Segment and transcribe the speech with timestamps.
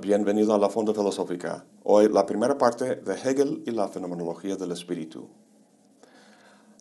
[0.00, 1.64] Bienvenido a la Fonda Filosófica.
[1.82, 5.28] Hoy la primera parte de Hegel y la fenomenología del espíritu.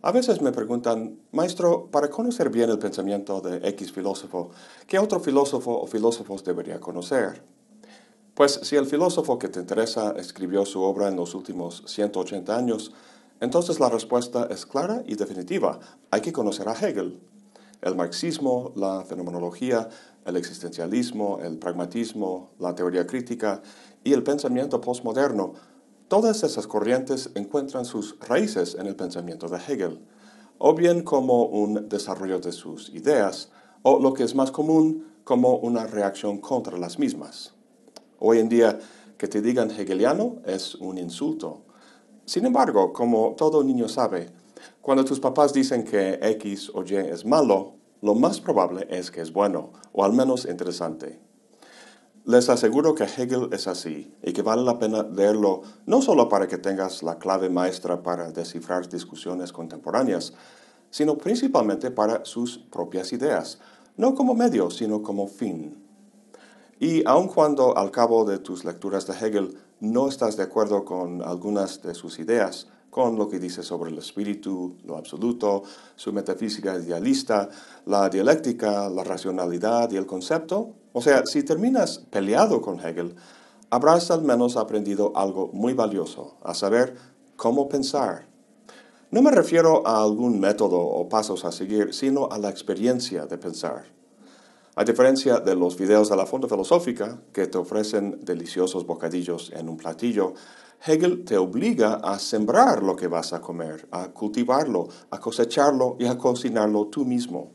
[0.01, 4.51] A veces me preguntan, maestro, para conocer bien el pensamiento de X filósofo,
[4.87, 7.43] ¿qué otro filósofo o filósofos debería conocer?
[8.33, 12.93] Pues si el filósofo que te interesa escribió su obra en los últimos 180 años,
[13.39, 15.79] entonces la respuesta es clara y definitiva.
[16.11, 17.19] Hay que conocer a Hegel.
[17.83, 19.89] El marxismo, la fenomenología,
[20.23, 23.61] el existencialismo, el pragmatismo, la teoría crítica
[24.05, 25.51] y el pensamiento postmoderno,
[26.07, 29.99] todas esas corrientes encuentran sus raíces en el pensamiento de Hegel,
[30.59, 33.51] o bien como un desarrollo de sus ideas,
[33.81, 37.53] o lo que es más común, como una reacción contra las mismas.
[38.17, 38.79] Hoy en día,
[39.17, 41.63] que te digan hegeliano es un insulto.
[42.23, 44.31] Sin embargo, como todo niño sabe,
[44.81, 47.72] cuando tus papás dicen que X o Y es malo,
[48.03, 51.21] lo más probable es que es bueno, o al menos interesante.
[52.25, 56.45] Les aseguro que Hegel es así y que vale la pena leerlo no solo para
[56.49, 60.33] que tengas la clave maestra para descifrar discusiones contemporáneas,
[60.89, 63.59] sino principalmente para sus propias ideas,
[63.95, 65.81] no como medio, sino como fin.
[66.81, 71.21] Y aun cuando al cabo de tus lecturas de Hegel no estás de acuerdo con
[71.21, 75.63] algunas de sus ideas, con lo que dice sobre el espíritu, lo absoluto,
[75.95, 77.49] su metafísica idealista,
[77.87, 83.15] la dialéctica, la racionalidad y el concepto, o sea, si terminas peleado con Hegel,
[83.71, 86.95] habrás al menos aprendido algo muy valioso, a saber,
[87.35, 88.27] cómo pensar.
[89.09, 93.39] No me refiero a algún método o pasos a seguir, sino a la experiencia de
[93.39, 93.85] pensar.
[94.75, 99.69] A diferencia de los videos de la Fonda Filosófica, que te ofrecen deliciosos bocadillos en
[99.69, 100.33] un platillo,
[100.83, 106.07] Hegel te obliga a sembrar lo que vas a comer, a cultivarlo, a cosecharlo y
[106.07, 107.51] a cocinarlo tú mismo.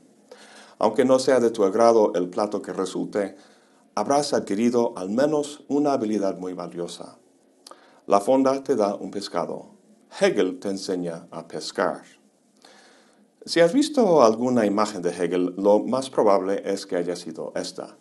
[0.78, 3.34] Aunque no sea de tu agrado el plato que resulte,
[3.96, 7.18] habrás adquirido al menos una habilidad muy valiosa.
[8.06, 9.70] La fonda te da un pescado.
[10.20, 12.17] Hegel te enseña a pescar.
[13.48, 17.96] Si has visto alguna imagen de Hegel, lo más probable es que haya sido esta.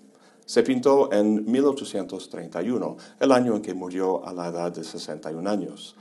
[0.45, 5.95] Se pintó en 1831, el año en que murió a la edad de 61 años.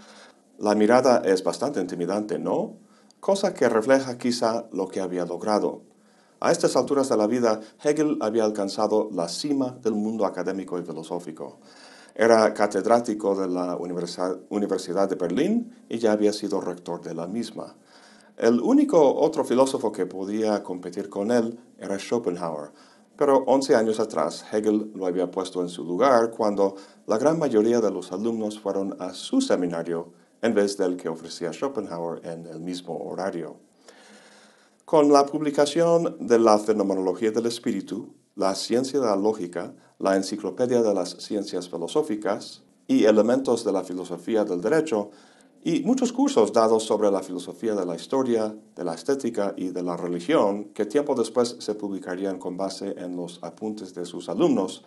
[0.58, 2.74] La mirada es bastante intimidante, ¿no?
[3.20, 5.82] Cosa que refleja quizá lo que había logrado.
[6.40, 10.82] A estas alturas de la vida, Hegel había alcanzado la cima del mundo académico y
[10.82, 11.60] filosófico.
[12.16, 17.76] Era catedrático de la Universidad de Berlín y ya había sido rector de la misma.
[18.36, 22.70] El único otro filósofo que podía competir con él era Schopenhauer,
[23.16, 26.74] pero 11 años atrás Hegel lo había puesto en su lugar cuando
[27.06, 31.50] la gran mayoría de los alumnos fueron a su seminario en vez del que ofrecía
[31.50, 33.56] Schopenhauer en el mismo horario.
[34.84, 40.82] Con la publicación de la Fenomenología del Espíritu, la Ciencia de la Lógica, la Enciclopedia
[40.82, 45.10] de las Ciencias Filosóficas y Elementos de la Filosofía del Derecho,
[45.66, 49.82] y muchos cursos dados sobre la filosofía de la historia, de la estética y de
[49.82, 54.84] la religión, que tiempo después se publicarían con base en los apuntes de sus alumnos,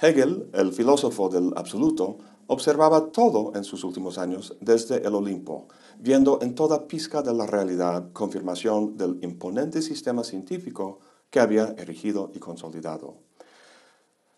[0.00, 2.16] Hegel, el filósofo del absoluto,
[2.46, 5.66] observaba todo en sus últimos años desde el Olimpo,
[5.98, 12.30] viendo en toda pizca de la realidad confirmación del imponente sistema científico que había erigido
[12.36, 13.16] y consolidado.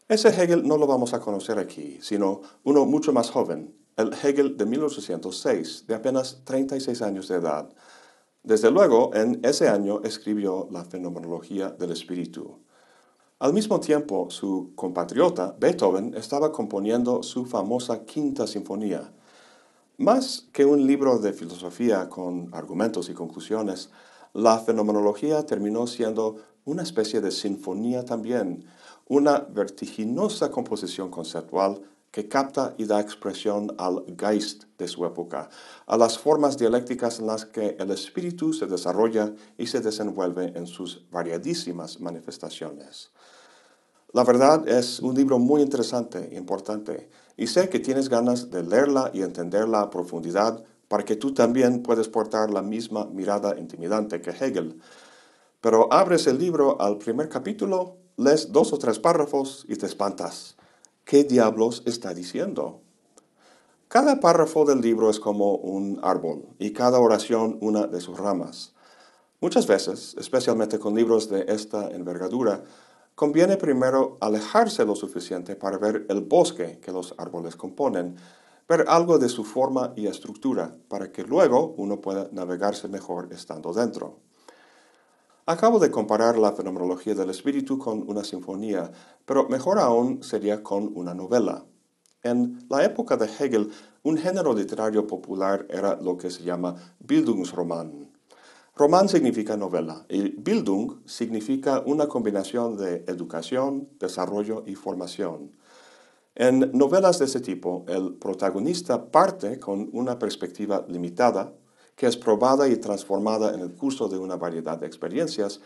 [0.09, 4.57] Ese Hegel no lo vamos a conocer aquí, sino uno mucho más joven, el Hegel
[4.57, 7.69] de 1806, de apenas 36 años de edad.
[8.43, 12.59] Desde luego, en ese año escribió la Fenomenología del Espíritu.
[13.39, 19.13] Al mismo tiempo, su compatriota Beethoven estaba componiendo su famosa Quinta Sinfonía.
[19.99, 23.91] Más que un libro de filosofía con argumentos y conclusiones,
[24.33, 28.65] la fenomenología terminó siendo una especie de sinfonía también,
[29.09, 35.49] una vertiginosa composición conceptual que capta y da expresión al Geist de su época,
[35.87, 40.67] a las formas dialécticas en las que el espíritu se desarrolla y se desenvuelve en
[40.67, 43.11] sus variadísimas manifestaciones.
[44.13, 48.65] La verdad es un libro muy interesante e importante, y sé que tienes ganas de
[48.65, 54.21] leerla y entenderla a profundidad para que tú también puedas portar la misma mirada intimidante
[54.21, 54.81] que Hegel.
[55.61, 60.57] Pero abres el libro al primer capítulo, lees dos o tres párrafos y te espantas.
[61.11, 62.83] ¿Qué diablos está diciendo?
[63.89, 68.75] Cada párrafo del libro es como un árbol y cada oración una de sus ramas.
[69.41, 72.63] Muchas veces, especialmente con libros de esta envergadura,
[73.17, 78.15] conviene primero alejarse lo suficiente para ver el bosque que los árboles componen,
[78.69, 83.73] ver algo de su forma y estructura, para que luego uno pueda navegarse mejor estando
[83.73, 84.21] dentro.
[85.47, 88.93] Acabo de comparar la fenomenología del espíritu con una sinfonía,
[89.25, 91.65] pero mejor aún sería con una novela.
[92.23, 93.71] En la época de Hegel,
[94.03, 98.11] un género literario popular era lo que se llama Bildungsroman.
[98.77, 105.53] Roman significa novela y Bildung significa una combinación de educación, desarrollo y formación.
[106.35, 111.53] En novelas de ese tipo, el protagonista parte con una perspectiva limitada,
[112.01, 115.61] que es probada y transformada en el curso de una variedad de experiencias,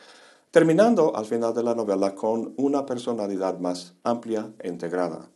[0.50, 5.30] terminando al final de la novela con una personalidad más amplia e integrada.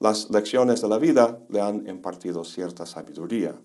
[0.00, 3.58] Las lecciones de la vida le han impartido cierta sabiduría.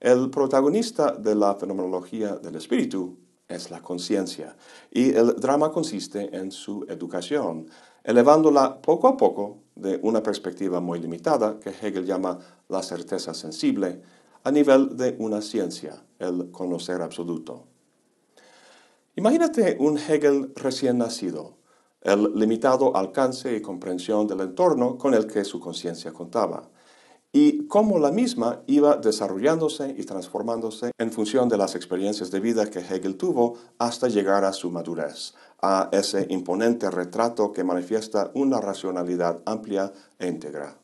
[0.00, 4.56] El protagonista de la fenomenología del espíritu es la conciencia
[4.90, 7.68] y el drama consiste en su educación,
[8.02, 14.02] elevándola poco a poco de una perspectiva muy limitada que Hegel llama la certeza sensible
[14.44, 17.66] a nivel de una ciencia, el conocer absoluto.
[19.16, 21.56] Imagínate un Hegel recién nacido,
[22.00, 26.70] el limitado alcance y comprensión del entorno con el que su conciencia contaba,
[27.32, 32.68] y cómo la misma iba desarrollándose y transformándose en función de las experiencias de vida
[32.68, 38.60] que Hegel tuvo hasta llegar a su madurez, a ese imponente retrato que manifiesta una
[38.60, 40.79] racionalidad amplia e íntegra.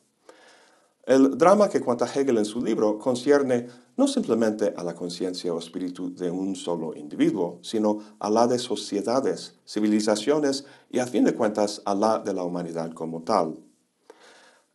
[1.06, 5.58] El drama que cuenta Hegel en su libro concierne no simplemente a la conciencia o
[5.60, 11.32] espíritu de un solo individuo, sino a la de sociedades, civilizaciones y a fin de
[11.32, 13.56] cuentas a la de la humanidad como tal.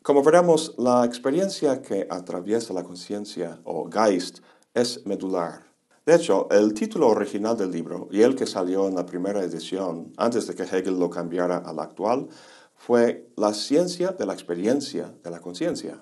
[0.02, 4.40] Como veremos, la experiencia que atraviesa la conciencia o Geist
[4.74, 5.64] es medular.
[6.06, 10.14] De hecho, el título original del libro y el que salió en la primera edición,
[10.16, 12.30] antes de que Hegel lo cambiara al actual,
[12.74, 16.02] fue La ciencia de la experiencia de la conciencia.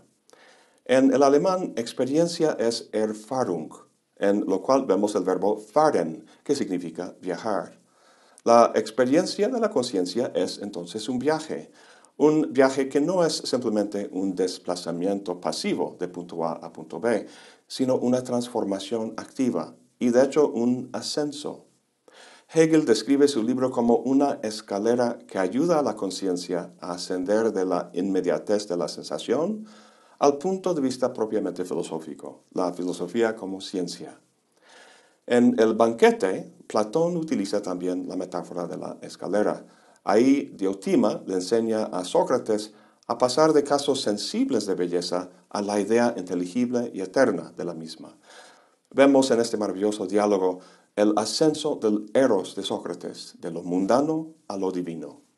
[0.90, 3.70] En el alemán, experiencia es Erfahrung,
[4.16, 7.80] en lo cual vemos el verbo fahren, que significa viajar.
[8.44, 11.70] La experiencia de la conciencia es entonces un viaje,
[12.18, 17.28] un viaje que no es simplemente un desplazamiento pasivo de punto A a punto B,
[17.68, 21.68] sino una transformación activa y de hecho un ascenso.
[22.52, 27.66] Hegel describe su libro como una escalera que ayuda a la conciencia a ascender de
[27.66, 29.68] la inmediatez de la sensación
[30.20, 34.20] al punto de vista propiamente filosófico, la filosofía como ciencia.
[35.26, 39.66] En el banquete, Platón utiliza también la metáfora de la escalera.
[40.04, 42.74] Ahí Diotima le enseña a Sócrates
[43.08, 47.74] a pasar de casos sensibles de belleza a la idea inteligible y eterna de la
[47.74, 48.18] misma.
[48.92, 50.60] Vemos en este maravilloso diálogo
[50.96, 55.29] el ascenso del eros de Sócrates, de lo mundano a lo divino.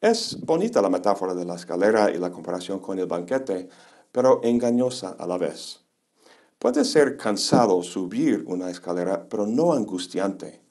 [0.00, 3.68] Es bonita la metáfora de la escalera y la comparación con el banquete,
[4.10, 5.80] pero engañosa a la vez.
[6.58, 10.62] Puede ser cansado subir una escalera, pero no angustiante.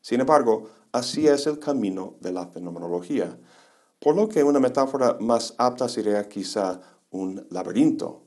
[0.00, 3.36] Sin embargo, así es el camino de la fenomenología,
[3.98, 6.80] por lo que una metáfora más apta sería quizá
[7.10, 8.22] un laberinto.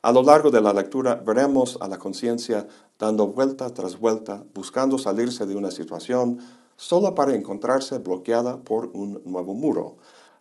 [0.00, 2.66] A lo largo de la lectura veremos a la conciencia
[2.98, 6.38] dando vuelta tras vuelta, buscando salirse de una situación,
[6.76, 9.96] solo para encontrarse bloqueada por un nuevo muro.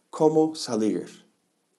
[0.10, 1.26] ¿Cómo salir?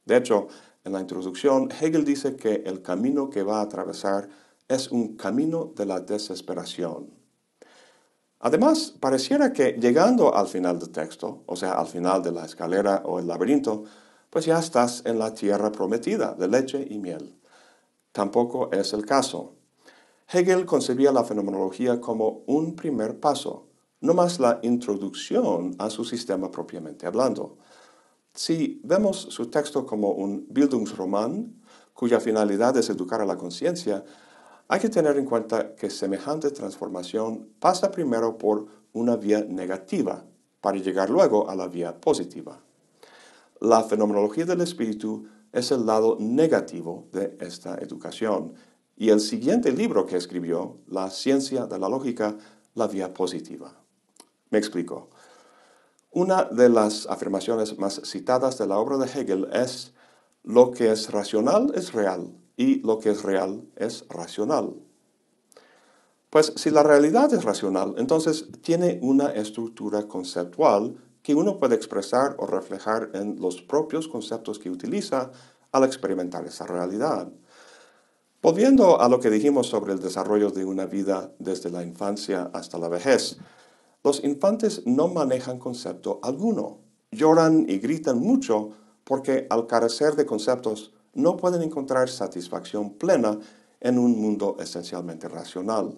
[0.05, 0.49] De hecho,
[0.85, 4.29] en la introducción, Hegel dice que el camino que va a atravesar
[4.69, 7.11] es un camino de la desesperación.
[8.41, 13.03] Además, pareciera que llegando al final del texto, o sea, al final de la escalera
[13.07, 13.85] o el laberinto,
[14.29, 17.39] pues ya estás en la tierra prometida de leche y miel.
[18.13, 19.55] Tampoco es el caso.
[20.31, 23.67] Hegel concebía la fenomenología como un primer paso,
[24.05, 27.57] no más la introducción a su sistema propiamente hablando.
[28.35, 31.63] Si vemos su texto como un Bildungsroman,
[31.95, 34.05] cuya finalidad es educar a la conciencia,
[34.69, 40.23] hay que tener en cuenta que semejante transformación pasa primero por una vía negativa
[40.61, 42.61] para llegar luego a la vía positiva.
[43.61, 48.53] La fenomenología del espíritu es el lado negativo de esta educación
[48.99, 52.37] y el siguiente libro que escribió, La ciencia de la lógica,
[52.75, 53.84] la vía positiva.
[54.55, 55.09] Me explico.
[56.13, 59.93] Una de las afirmaciones más citadas de la obra de Hegel es
[60.45, 64.77] lo que es racional es real y lo que es real es racional.
[66.31, 72.37] Pues si la realidad es racional, entonces tiene una estructura conceptual que uno puede expresar
[72.39, 75.33] o reflejar en los propios conceptos que utiliza
[75.73, 77.27] al experimentar esa realidad.
[78.41, 82.79] Volviendo a lo que dijimos sobre el desarrollo de una vida desde la infancia hasta
[82.79, 83.37] la vejez,
[84.05, 86.79] los infantes no manejan concepto alguno.
[87.11, 93.39] Lloran y gritan mucho porque al carecer de conceptos no pueden encontrar satisfacción plena
[93.81, 95.97] en un mundo esencialmente racional.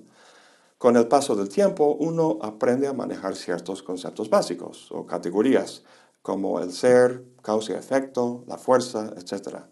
[0.78, 5.82] Con el paso del tiempo, uno aprende a manejar ciertos conceptos básicos o categorías,
[6.22, 9.64] como el ser, causa y efecto, la fuerza, etc.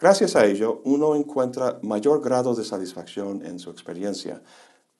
[0.00, 4.42] Gracias a ello, uno encuentra mayor grado de satisfacción en su experiencia,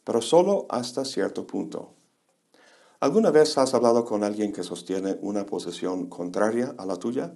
[0.04, 1.96] pero solo hasta cierto punto.
[3.06, 7.32] ¿Alguna vez has hablado con alguien que sostiene una posición contraria a la tuya?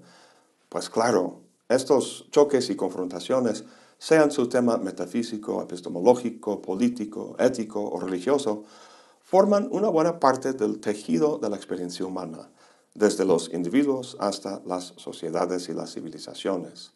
[0.69, 3.63] Pues claro, estos choques y confrontaciones
[3.97, 8.65] sean su tema metafísico, epistemológico, político, ético o religioso,
[9.23, 12.51] forman una buena parte del tejido de la experiencia humana,
[12.95, 16.91] desde los individuos hasta las sociedades y las civilizaciones.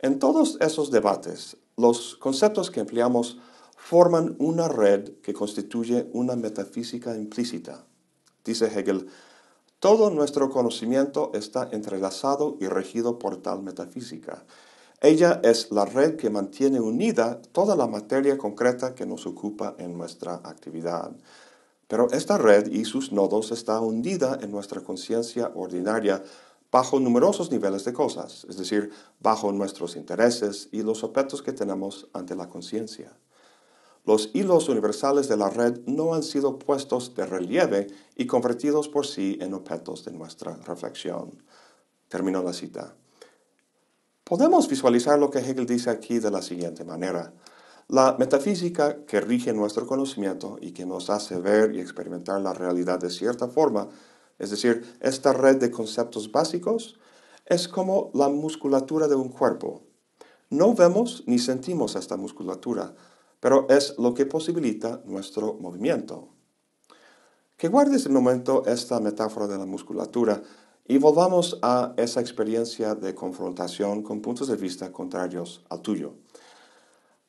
[0.00, 3.38] En todos esos debates, los conceptos que empleamos
[3.78, 7.86] forman una red que constituye una metafísica implícita.
[8.44, 9.06] Dice Hegel,
[9.80, 14.44] todo nuestro conocimiento está entrelazado y regido por tal metafísica,
[15.00, 19.96] ella es la red que mantiene unida toda la materia concreta que nos ocupa en
[19.96, 21.12] nuestra actividad.
[21.86, 26.24] Pero esta red y sus nodos está hundida en nuestra conciencia ordinaria
[26.72, 32.08] bajo numerosos niveles de cosas, es decir, bajo nuestros intereses y los objetos que tenemos
[32.12, 33.12] ante la conciencia.
[34.08, 39.06] Los hilos universales de la red no han sido puestos de relieve y convertidos por
[39.06, 41.42] sí en objetos de nuestra reflexión.
[42.08, 42.96] Termino la cita.
[44.24, 47.34] Podemos visualizar lo que Hegel dice aquí de la siguiente manera.
[47.88, 52.98] La metafísica que rige nuestro conocimiento y que nos hace ver y experimentar la realidad
[52.98, 53.90] de cierta forma,
[54.38, 56.98] es decir, esta red de conceptos básicos,
[57.44, 59.82] es como la musculatura de un cuerpo.
[60.48, 62.94] No vemos ni sentimos esta musculatura,
[63.40, 66.28] pero es lo que posibilita nuestro movimiento.
[67.56, 70.42] Que guardes un momento esta metáfora de la musculatura
[70.86, 76.14] y volvamos a esa experiencia de confrontación con puntos de vista contrarios al tuyo.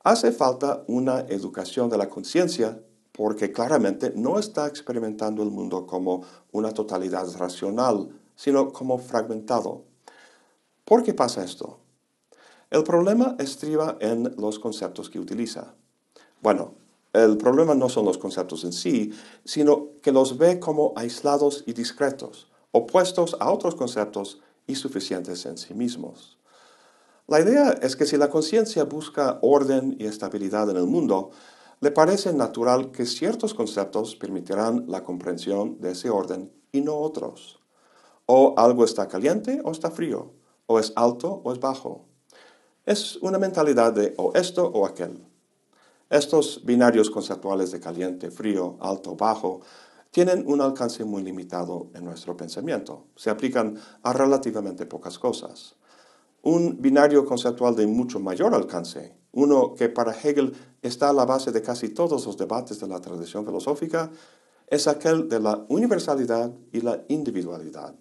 [0.04, 6.24] Hace falta una educación de la conciencia porque claramente no está experimentando el mundo como
[6.54, 9.84] una totalidad racional, sino como fragmentado.
[10.86, 11.80] ¿Por qué pasa esto?
[12.70, 15.76] El problema estriba en los conceptos que utiliza.
[16.42, 16.74] Bueno,
[17.14, 19.12] el problema no son los conceptos en sí,
[19.44, 25.58] sino que los ve como aislados y discretos opuestos a otros conceptos y suficientes en
[25.58, 26.38] sí mismos.
[27.28, 31.32] La idea es que si la conciencia busca orden y estabilidad en el mundo,
[31.80, 37.60] le parece natural que ciertos conceptos permitirán la comprensión de ese orden y no otros.
[38.26, 40.34] O algo está caliente o está frío,
[40.68, 42.06] o es alto o es bajo.
[42.86, 45.29] Es una mentalidad de o esto o aquel.
[46.10, 49.62] Estos binarios conceptuales de caliente, frío, alto, bajo
[50.10, 53.06] tienen un alcance muy limitado en nuestro pensamiento.
[53.16, 55.76] Se aplican a relativamente pocas cosas.
[56.42, 61.52] Un binario conceptual de mucho mayor alcance, uno que para Hegel está a la base
[61.52, 64.10] de casi todos los debates de la tradición filosófica,
[64.66, 67.94] es aquel de la universalidad y la individualidad.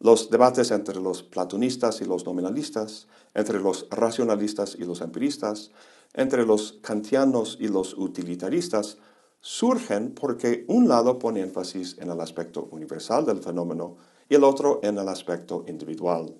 [0.00, 5.70] Los debates entre los platonistas y los nominalistas, entre los racionalistas y los empiristas,
[6.14, 8.98] entre los kantianos y los utilitaristas,
[9.40, 13.96] surgen porque un lado pone énfasis en el aspecto universal del fenómeno
[14.28, 16.34] y el otro en el aspecto individual.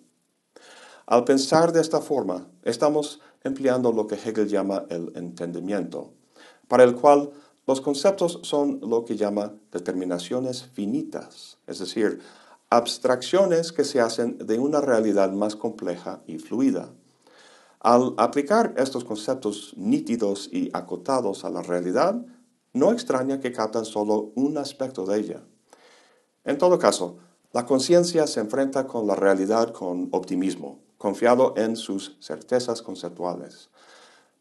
[1.06, 6.14] Al pensar de esta forma, estamos empleando lo que Hegel llama el entendimiento,
[6.66, 7.30] para el cual
[7.66, 12.20] los conceptos son lo que llama determinaciones finitas, es decir,
[12.70, 16.90] abstracciones que se hacen de una realidad más compleja y fluida.
[17.86, 22.20] Al aplicar estos conceptos nítidos y acotados a la realidad,
[22.72, 25.44] no extraña que captan solo un aspecto de ella.
[26.42, 27.18] En todo caso,
[27.52, 33.70] la conciencia se enfrenta con la realidad con optimismo, confiado en sus certezas conceptuales.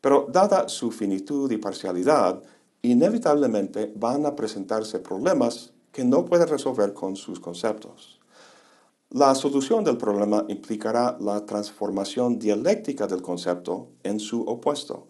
[0.01, 2.41] Pero dada su finitud y parcialidad,
[2.81, 8.19] inevitablemente van a presentarse problemas que no puede resolver con sus conceptos.
[9.15, 15.07] La solución del problema implicará la transformación dialéctica del concepto en su opuesto,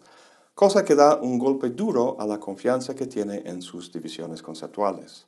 [0.54, 5.26] cosa que da un golpe duro a la confianza que tiene en sus divisiones conceptuales.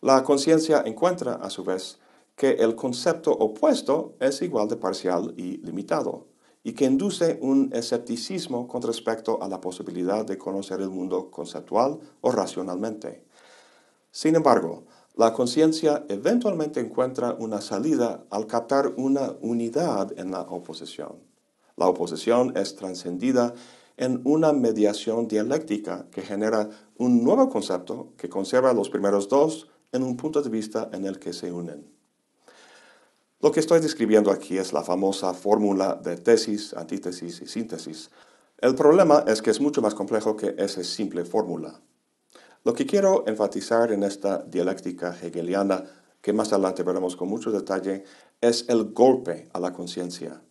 [0.00, 1.98] La conciencia encuentra, a su vez,
[2.36, 6.24] que el concepto opuesto es igual de parcial y limitado,
[6.64, 12.00] y que induce un escepticismo con respecto a la posibilidad de conocer el mundo conceptual
[12.22, 13.26] o racionalmente.
[14.10, 14.84] Sin embargo,
[15.20, 21.16] la conciencia eventualmente encuentra una salida al captar una unidad en la oposición.
[21.76, 23.52] La oposición es trascendida
[23.98, 30.04] en una mediación dialéctica que genera un nuevo concepto que conserva los primeros dos en
[30.04, 31.86] un punto de vista en el que se unen.
[33.42, 38.10] Lo que estoy describiendo aquí es la famosa fórmula de tesis, antítesis y síntesis,
[38.56, 41.78] El problema es que es mucho más complejo que esa simple fórmula.
[42.62, 45.82] Lo que quiero enfatizar en esta dialéctica hegeliana,
[46.20, 48.04] que más adelante veremos con mucho detalle,
[48.42, 50.42] es el golpe a la conciencia.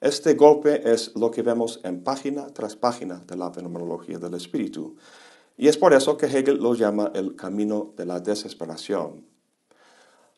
[0.00, 4.96] Este golpe es lo que vemos en página tras página de la fenomenología del espíritu,
[5.58, 9.26] y es por eso que Hegel lo llama el camino de la desesperación.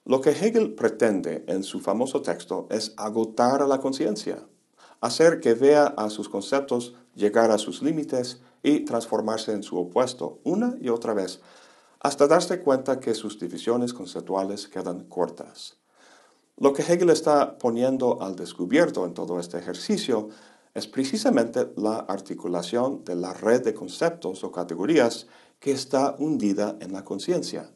[0.04, 4.48] Lo que Hegel pretende en su famoso texto es agotar a la conciencia,
[5.00, 10.40] hacer que vea a sus conceptos llegar a sus límites y transformarse en su opuesto
[10.42, 11.40] una y otra vez,
[12.00, 15.76] hasta darse cuenta que sus divisiones conceptuales quedan cortas.
[16.56, 20.30] Lo que Hegel está poniendo al descubierto en todo este ejercicio
[20.72, 25.26] es precisamente la articulación de la red de conceptos o categorías
[25.60, 27.70] que está hundida en la conciencia.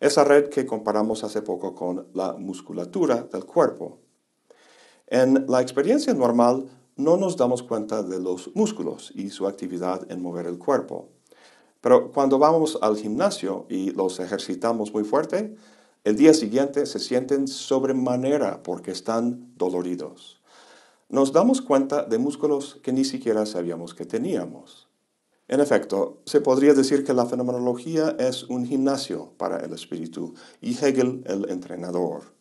[0.00, 3.98] Esa red que comparamos hace poco con la musculatura del cuerpo.
[5.06, 10.22] En la experiencia normal no nos damos cuenta de los músculos y su actividad en
[10.22, 11.08] mover el cuerpo.
[11.80, 15.56] Pero cuando vamos al gimnasio y los ejercitamos muy fuerte,
[16.04, 20.40] el día siguiente se sienten sobremanera porque están doloridos.
[21.08, 24.88] Nos damos cuenta de músculos que ni siquiera sabíamos que teníamos.
[25.46, 30.72] En efecto, se podría decir que la fenomenología es un gimnasio para el espíritu y
[30.72, 32.34] Hegel el entrenador.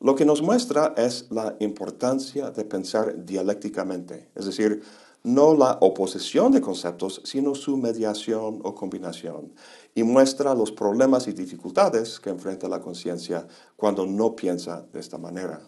[0.00, 4.82] Lo que nos muestra es la importancia de pensar dialécticamente, es decir,
[5.24, 9.52] no la oposición de conceptos, sino su mediación o combinación,
[9.96, 15.18] y muestra los problemas y dificultades que enfrenta la conciencia cuando no piensa de esta
[15.18, 15.60] manera.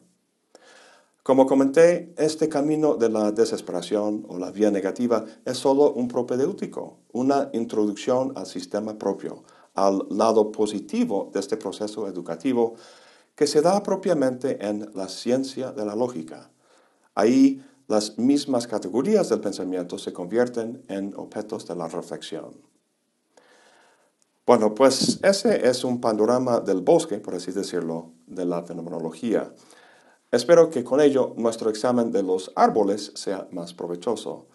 [1.25, 6.99] Como comenté, este camino de la desesperación o la vía negativa es solo un propedéutico,
[7.13, 9.43] una introducción al sistema propio,
[9.75, 12.75] al lado positivo de este proceso educativo
[13.41, 16.51] que se da propiamente en la ciencia de la lógica.
[17.15, 22.61] Ahí las mismas categorías del pensamiento se convierten en objetos de la reflexión.
[24.45, 29.55] Bueno, pues ese es un panorama del bosque, por así decirlo, de la fenomenología.
[30.31, 34.49] Espero que con ello nuestro examen de los árboles sea más provechoso.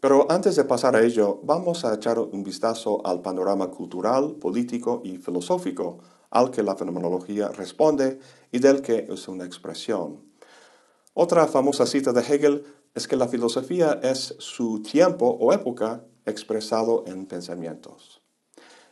[0.00, 5.00] Pero antes de pasar a ello, vamos a echar un vistazo al panorama cultural, político
[5.02, 6.00] y filosófico
[6.32, 8.18] al que la fenomenología responde
[8.50, 10.24] y del que es una expresión.
[11.14, 12.64] Otra famosa cita de Hegel
[12.94, 18.22] es que la filosofía es su tiempo o época expresado en pensamientos.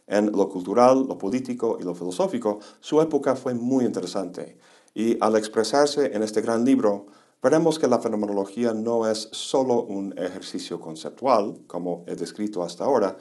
[0.07, 4.59] En lo cultural, lo político y lo filosófico, su época fue muy interesante
[4.95, 7.07] y al expresarse en este gran libro,
[7.43, 13.17] veremos que la fenomenología no es solo un ejercicio conceptual, como he descrito hasta ahora,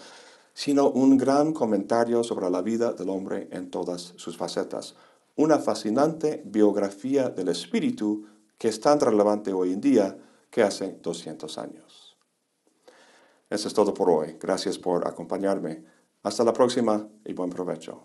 [0.60, 4.94] sino un gran comentario sobre la vida del hombre en todas sus facetas,
[5.38, 8.26] una fascinante biografía del espíritu
[8.58, 10.18] que es tan relevante hoy en día
[10.52, 12.18] que hace 200 años.
[13.50, 14.36] Eso es todo por hoy.
[14.38, 15.86] Gracias por acompañarme.
[16.24, 18.04] Hasta la próxima y buen provecho.